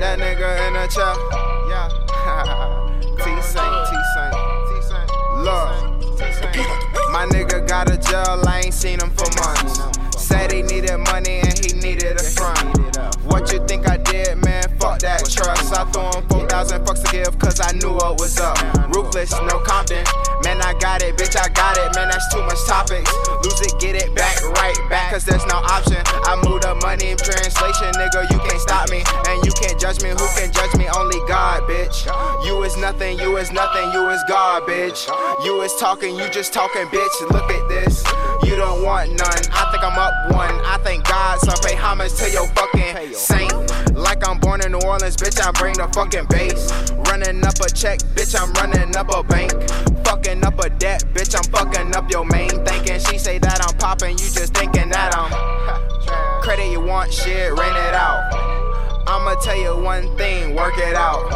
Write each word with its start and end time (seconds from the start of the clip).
a 0.00 0.88
chair. 0.88 1.14
Yeah. 1.68 1.88
T 3.02 3.42
Saint, 3.42 3.74
T 3.88 3.92
Saint, 4.14 4.34
T 4.68 4.82
Saint. 4.82 5.08
Look, 5.38 5.68
my 7.12 7.26
nigga 7.30 7.66
got 7.66 7.90
a 7.90 7.98
jail, 7.98 8.42
I 8.46 8.62
ain't 8.64 8.74
seen 8.74 9.00
him 9.00 9.10
for 9.10 9.28
months. 9.38 9.80
Said 10.16 10.52
he 10.52 10.62
needed 10.62 10.96
money 10.98 11.40
and 11.40 11.58
he 11.58 11.78
needed 11.78 12.16
a 12.16 12.22
front. 12.22 12.78
What 13.24 13.52
you 13.52 13.64
think 13.66 13.88
I 13.88 13.96
did, 13.98 14.38
man? 14.44 14.64
Fuck 14.78 15.00
that 15.00 15.20
trust. 15.28 15.72
I 15.72 15.84
threw 15.90 16.20
him 16.20 16.28
4,000 16.28 16.84
fucks 16.84 17.04
to 17.04 17.12
give 17.12 17.38
cause 17.38 17.60
I 17.60 17.72
knew 17.72 17.92
what 17.94 18.18
was 18.18 18.38
up. 18.38 18.58
Ruthless, 18.94 19.32
no 19.32 19.58
Compton. 19.60 20.04
Man, 20.44 20.60
I 20.62 20.74
got 20.80 21.02
it, 21.02 21.16
bitch, 21.16 21.36
I 21.36 21.48
got 21.48 21.76
it. 21.76 21.94
Man, 21.94 22.08
that's 22.08 22.32
too 22.32 22.42
much 22.42 22.64
topics. 22.66 23.12
Lose 23.44 23.60
it, 23.60 23.78
get 23.80 23.96
it 23.96 24.14
back, 24.14 24.42
right 24.42 24.78
back, 24.90 25.12
cause 25.12 25.24
there's 25.24 25.46
no 25.46 25.56
option. 25.56 26.02
Judge 29.92 30.02
me, 30.02 30.10
who 30.10 30.28
can 30.38 30.52
judge 30.52 30.74
me? 30.76 30.88
Only 30.88 31.18
God, 31.28 31.62
bitch. 31.64 32.06
You 32.46 32.62
is 32.62 32.76
nothing, 32.76 33.18
you 33.18 33.36
is 33.36 33.52
nothing, 33.52 33.92
you 33.92 34.08
is 34.08 34.22
bitch. 34.30 35.44
You 35.44 35.60
is 35.62 35.74
talking, 35.76 36.16
you 36.16 36.28
just 36.30 36.52
talking, 36.52 36.86
bitch. 36.86 37.30
Look 37.30 37.50
at 37.50 37.68
this. 37.68 38.04
You 38.44 38.56
don't 38.56 38.82
want 38.82 39.10
none. 39.10 39.42
I 39.52 39.68
think 39.70 39.84
I'm 39.84 39.98
up 39.98 40.12
one. 40.32 40.54
I 40.64 40.78
thank 40.82 41.04
God, 41.04 41.38
so 41.40 41.52
pay 41.66 41.74
homage 41.74 42.14
to 42.14 42.30
your 42.30 42.46
fucking 42.48 43.14
saint. 43.14 43.52
Like 43.94 44.26
I'm 44.26 44.38
born 44.38 44.62
in 44.62 44.72
New 44.72 44.80
Orleans, 44.84 45.16
bitch, 45.16 45.40
I 45.40 45.50
bring 45.52 45.74
the 45.74 45.88
fucking 45.92 46.26
bass. 46.26 46.72
Running 47.08 47.44
up 47.44 47.60
a 47.60 47.68
check, 47.70 47.98
bitch, 48.14 48.34
I'm 48.38 48.52
running 48.54 48.96
up 48.96 49.14
a 49.14 49.22
bank. 49.22 49.52
Fucking 50.04 50.44
up 50.44 50.58
a 50.58 50.70
debt, 50.70 51.04
bitch, 51.12 51.36
I'm 51.36 51.44
fucking 51.52 51.94
up 51.94 52.10
your 52.10 52.24
main. 52.24 52.50
Thinking 52.64 52.98
she 53.00 53.18
say 53.18 53.38
that 53.38 53.60
I'm 53.62 53.76
popping, 53.78 54.12
you 54.12 54.30
just 54.30 54.54
thinking 54.54 54.91
one 59.82 60.16
thing, 60.16 60.54
work 60.54 60.78
it 60.78 60.94
out. 60.94 61.28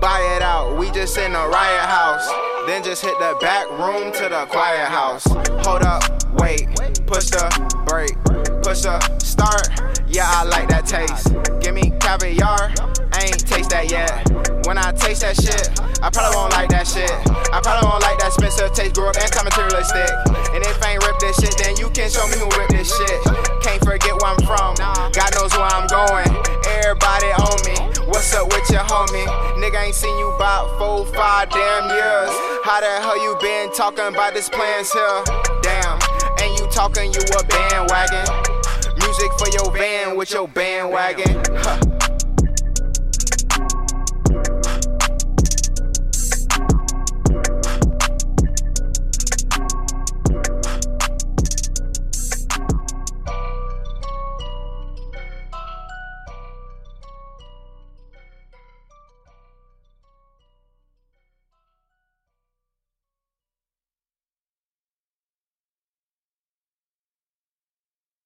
Buy 0.00 0.20
it 0.36 0.42
out, 0.42 0.76
we 0.76 0.90
just 0.90 1.16
in 1.16 1.34
a 1.34 1.48
riot 1.48 1.86
house. 1.86 2.28
Then 2.66 2.82
just 2.82 3.02
hit 3.02 3.18
the 3.18 3.36
back 3.40 3.70
room 3.70 4.12
to 4.12 4.28
the 4.28 4.46
quiet 4.50 4.88
house. 4.88 5.24
Hold 5.64 5.82
up, 5.82 6.02
wait, 6.34 6.66
push 7.06 7.30
the 7.30 7.46
brake, 7.86 8.16
push 8.62 8.82
the 8.82 8.98
start. 9.18 9.68
Yeah, 10.08 10.26
I 10.26 10.44
like 10.44 10.68
that 10.68 10.86
taste. 10.86 11.34
Give 11.60 11.74
me 11.74 11.92
caviar, 12.00 12.72
I 13.12 13.24
ain't 13.24 13.46
taste 13.46 13.70
that 13.70 13.90
yet. 13.90 14.28
When 14.66 14.76
I 14.76 14.92
taste 14.92 15.22
that 15.22 15.36
shit, 15.36 15.70
I 16.02 16.10
probably 16.10 16.36
won't 16.36 16.52
like 16.52 16.68
that 16.70 16.86
shit. 16.86 17.10
I 17.52 17.60
probably 17.62 17.88
won't 17.88 18.02
like 18.02 18.18
that 18.18 18.32
Spencer 18.32 18.68
taste, 18.68 18.94
grew 18.94 19.08
up. 19.08 19.16
And 19.16 19.24
if 19.24 19.32
I 19.32 19.36
ain't 20.52 20.66
rip 20.66 20.87
your 28.78 28.86
homie? 28.86 29.26
Nigga 29.58 29.86
ain't 29.86 29.94
seen 29.94 30.16
you 30.18 30.30
about 30.30 30.78
four, 30.78 31.04
five 31.06 31.50
damn 31.50 31.88
years. 31.90 32.30
How 32.64 32.80
the 32.80 33.02
hell 33.02 33.20
you 33.20 33.36
been 33.40 33.72
talking 33.72 34.06
about 34.06 34.34
this 34.34 34.48
plans 34.48 34.92
here? 34.92 35.22
Damn, 35.62 35.98
and 36.40 36.58
you 36.58 36.68
talking 36.70 37.12
you 37.12 37.20
a 37.20 37.44
bandwagon. 37.44 38.26
Music 38.98 39.30
for 39.38 39.48
your 39.50 39.72
van 39.72 40.16
with 40.16 40.30
your 40.30 40.46
bandwagon. 40.46 41.42
Huh. 41.56 42.07